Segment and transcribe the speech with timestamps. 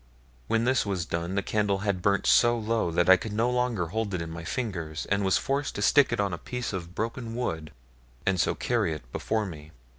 [0.47, 3.85] When this was done the candle had burnt so low, that I could no longer
[3.89, 6.83] hold it in my fingers, and was forced to stick it on a piece of
[6.85, 7.71] the broken wood,
[8.25, 9.73] and so carry it before me.